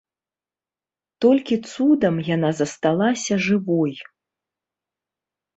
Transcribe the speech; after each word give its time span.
Толькі 1.25 1.55
цудам 1.73 2.15
яна 2.35 2.49
засталася 2.63 3.33
жывой. 3.49 3.93